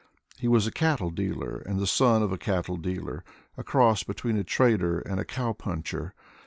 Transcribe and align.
He 0.39 0.47
was 0.47 0.65
a 0.65 0.71
cattle 0.71 1.11
dealer 1.11 1.57
and 1.57 1.77
the 1.79 1.85
son 1.85 2.23
of 2.23 2.31
a 2.31 2.37
cattle 2.39 2.75
dealer: 2.75 3.23
a 3.55 3.63
cross 3.63 4.01
between 4.01 4.35
a 4.35 4.43
trader 4.43 4.97
and 5.01 5.19
a 5.19 5.23
cow 5.25 5.53
puncher. 5.53 6.15